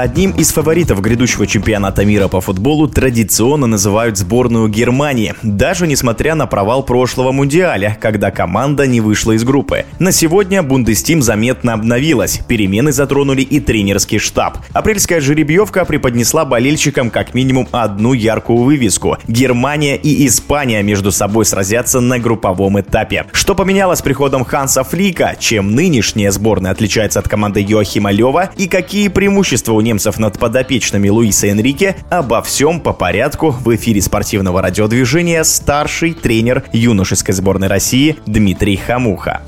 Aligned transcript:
Одним 0.00 0.30
из 0.30 0.52
фаворитов 0.52 1.00
грядущего 1.00 1.44
чемпионата 1.44 2.04
мира 2.04 2.28
по 2.28 2.40
футболу 2.40 2.86
традиционно 2.86 3.66
называют 3.66 4.16
сборную 4.16 4.68
Германии, 4.68 5.34
даже 5.42 5.88
несмотря 5.88 6.36
на 6.36 6.46
провал 6.46 6.84
прошлого 6.84 7.32
Мундиаля, 7.32 7.98
когда 8.00 8.30
команда 8.30 8.86
не 8.86 9.00
вышла 9.00 9.32
из 9.32 9.42
группы. 9.42 9.86
На 9.98 10.12
сегодня 10.12 10.62
Бундестим 10.62 11.20
заметно 11.20 11.72
обновилась, 11.72 12.38
перемены 12.46 12.92
затронули 12.92 13.42
и 13.42 13.58
тренерский 13.58 14.20
штаб. 14.20 14.58
Апрельская 14.72 15.20
жеребьевка 15.20 15.84
преподнесла 15.84 16.44
болельщикам 16.44 17.10
как 17.10 17.34
минимум 17.34 17.66
одну 17.72 18.12
яркую 18.12 18.58
вывеску. 18.58 19.16
Германия 19.26 19.96
и 19.96 20.28
Испания 20.28 20.80
между 20.84 21.10
собой 21.10 21.44
сразятся 21.44 21.98
на 21.98 22.20
групповом 22.20 22.78
этапе. 22.78 23.26
Что 23.32 23.56
поменялось 23.56 23.98
с 23.98 24.02
приходом 24.02 24.44
Ханса 24.44 24.84
Флика, 24.84 25.34
чем 25.40 25.74
нынешняя 25.74 26.30
сборная 26.30 26.70
отличается 26.70 27.18
от 27.18 27.28
команды 27.28 27.66
Йоахима 27.66 28.12
Лева 28.12 28.50
и 28.56 28.68
какие 28.68 29.08
преимущества 29.08 29.72
у 29.72 29.87
немцев 29.88 30.18
над 30.18 30.38
подопечными 30.38 31.08
Луиса 31.08 31.46
Энрике, 31.46 31.96
обо 32.10 32.42
всем 32.42 32.80
по 32.80 32.92
порядку 32.92 33.50
в 33.50 33.74
эфире 33.74 34.02
спортивного 34.02 34.60
радиодвижения 34.60 35.42
старший 35.44 36.12
тренер 36.12 36.62
юношеской 36.72 37.34
сборной 37.34 37.68
России 37.68 38.16
Дмитрий 38.26 38.76
Хамуха. 38.76 39.40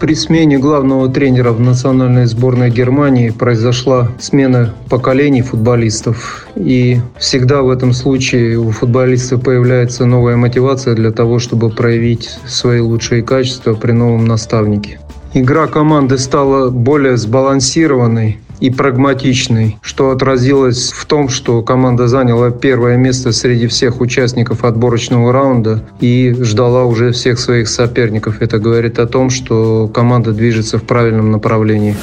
При 0.00 0.14
смене 0.14 0.58
главного 0.58 1.08
тренера 1.08 1.52
в 1.52 1.60
национальной 1.60 2.26
сборной 2.26 2.70
Германии 2.70 3.30
произошла 3.30 4.10
смена 4.18 4.74
поколений 4.90 5.42
футболистов. 5.42 6.46
И 6.56 6.98
всегда 7.18 7.62
в 7.62 7.70
этом 7.70 7.92
случае 7.92 8.58
у 8.58 8.70
футболистов 8.70 9.42
появляется 9.42 10.04
новая 10.04 10.36
мотивация 10.36 10.94
для 10.94 11.12
того, 11.12 11.38
чтобы 11.38 11.70
проявить 11.70 12.28
свои 12.46 12.80
лучшие 12.80 13.22
качества 13.22 13.74
при 13.74 13.92
новом 13.92 14.26
наставнике. 14.26 14.98
Игра 15.32 15.66
команды 15.66 16.18
стала 16.18 16.70
более 16.70 17.16
сбалансированной, 17.16 18.38
и 18.60 18.70
прагматичный, 18.70 19.78
что 19.82 20.10
отразилось 20.10 20.92
в 20.92 21.04
том, 21.06 21.28
что 21.28 21.62
команда 21.62 22.08
заняла 22.08 22.50
первое 22.50 22.96
место 22.96 23.32
среди 23.32 23.66
всех 23.66 24.00
участников 24.00 24.64
отборочного 24.64 25.32
раунда 25.32 25.84
и 26.00 26.34
ждала 26.40 26.84
уже 26.84 27.12
всех 27.12 27.38
своих 27.38 27.68
соперников. 27.68 28.40
Это 28.40 28.58
говорит 28.58 28.98
о 28.98 29.06
том, 29.06 29.30
что 29.30 29.88
команда 29.92 30.32
движется 30.32 30.78
в 30.78 30.84
правильном 30.84 31.30
направлении. 31.30 31.96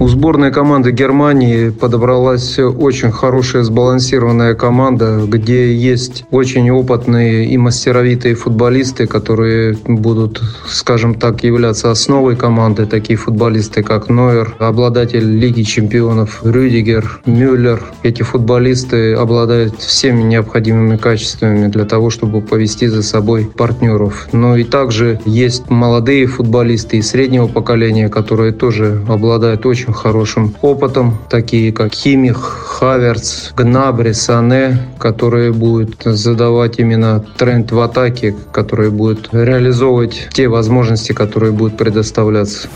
У 0.00 0.08
сборной 0.08 0.50
команды 0.50 0.90
Германии 0.90 1.68
подобралась 1.68 2.58
очень 2.58 3.12
хорошая 3.12 3.62
сбалансированная 3.62 4.54
команда, 4.54 5.20
где 5.28 5.72
есть 5.72 6.24
очень 6.32 6.68
опытные 6.72 7.46
и 7.46 7.56
мастеровитые 7.56 8.34
футболисты, 8.34 9.06
которые 9.06 9.78
будут, 9.86 10.42
скажем 10.66 11.14
так, 11.14 11.44
являться 11.44 11.92
основой 11.92 12.34
команды. 12.34 12.86
Такие 12.86 13.16
футболисты, 13.16 13.84
как 13.84 14.08
Нойер, 14.08 14.56
обладатель 14.58 15.24
Лиги 15.24 15.62
чемпионов 15.62 15.91
Рюдигер, 15.92 17.20
Мюллер. 17.26 17.82
Эти 18.02 18.22
футболисты 18.22 19.14
обладают 19.14 19.78
всеми 19.80 20.22
необходимыми 20.22 20.96
качествами 20.96 21.68
для 21.68 21.84
того, 21.84 22.10
чтобы 22.10 22.40
повести 22.40 22.86
за 22.86 23.02
собой 23.02 23.44
партнеров. 23.44 24.28
Но 24.32 24.56
и 24.56 24.64
также 24.64 25.20
есть 25.26 25.68
молодые 25.68 26.26
футболисты 26.26 26.98
и 26.98 27.02
среднего 27.02 27.46
поколения, 27.46 28.08
которые 28.08 28.52
тоже 28.52 29.02
обладают 29.08 29.66
очень 29.66 29.92
хорошим 29.92 30.54
опытом, 30.62 31.18
такие 31.28 31.72
как 31.72 31.92
Химих, 31.92 32.38
Хаверц, 32.38 33.52
Гнабри, 33.54 34.12
Сане, 34.12 34.78
которые 34.98 35.52
будут 35.52 36.02
задавать 36.04 36.78
именно 36.78 37.24
тренд 37.36 37.70
в 37.70 37.80
атаке, 37.80 38.34
которые 38.52 38.90
будут 38.90 39.28
реализовывать 39.32 40.28
те 40.32 40.48
возможности, 40.48 41.12
которые 41.12 41.52
будут 41.52 41.76
предоставляться. 41.76 42.68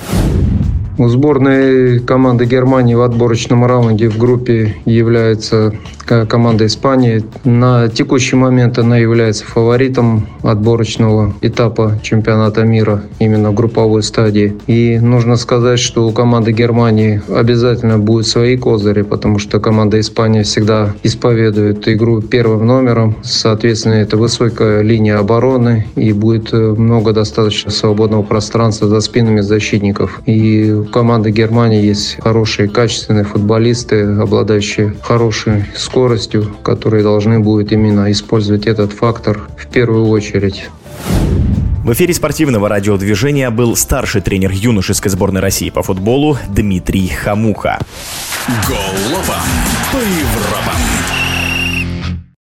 У 0.99 1.09
сборной 1.09 1.99
команды 2.01 2.47
Германии 2.47 2.95
в 2.95 3.03
отборочном 3.03 3.67
раунде 3.67 4.09
в 4.09 4.17
группе 4.17 4.77
является 4.87 5.75
команда 6.07 6.67
Испании. 6.67 7.25
На 7.45 7.89
текущий 7.89 8.37
момент 8.37 8.79
она 8.79 8.97
является 8.97 9.45
фаворитом 9.45 10.27
отборочного 10.43 11.35
этапа 11.43 11.99
чемпионата 12.03 12.63
мира, 12.63 13.03
именно 13.19 13.53
групповой 13.53 14.03
стадии. 14.03 14.57
И 14.67 14.99
нужно 14.99 15.37
сказать, 15.37 15.81
что 15.81 16.07
у 16.07 16.13
команды 16.13 16.53
Германии 16.53 17.21
обязательно 17.29 17.99
будут 17.99 18.27
свои 18.27 18.57
козыри, 18.57 19.03
потому 19.03 19.39
что 19.39 19.61
команда 19.61 20.01
Испании 20.01 20.45
всегда 20.45 20.95
исповедует 21.03 21.87
игру 21.89 22.23
первым 22.23 22.67
номером. 22.67 23.17
Соответственно, 23.23 23.95
это 23.95 24.17
высокая 24.17 24.83
линия 24.83 25.19
обороны 25.19 25.87
и 25.97 26.13
будет 26.13 26.53
много 26.53 27.13
достаточно 27.13 27.71
свободного 27.71 28.23
пространства 28.23 28.89
за 28.89 29.01
спинами 29.01 29.41
защитников. 29.41 30.23
И 30.25 30.85
у 30.87 30.89
команды 30.89 31.31
Германии 31.31 31.85
есть 31.85 32.17
хорошие, 32.21 32.69
качественные 32.69 33.25
футболисты, 33.25 34.03
обладающие 34.03 34.95
хорошей 35.03 35.65
скоростью, 35.75 36.55
которые 36.63 37.03
должны 37.03 37.41
будут 37.41 37.73
именно 37.73 38.11
использовать 38.13 38.67
этот 38.67 38.93
фактор 38.93 39.49
в 39.59 39.67
первую 39.67 40.07
очередь. 40.07 40.69
В 41.85 41.93
эфире 41.93 42.15
спортивного 42.15 42.69
радиодвижения 42.69 43.51
был 43.51 43.77
старший 43.77 44.21
тренер 44.21 44.51
юношеской 44.53 45.11
сборной 45.11 45.41
России 45.41 45.71
по 45.71 45.83
футболу 45.83 46.37
Дмитрий 46.49 47.09
Хамуха. 47.09 47.79
Голова 48.67 49.43
по 49.93 49.99